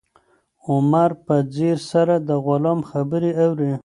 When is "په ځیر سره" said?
1.25-2.15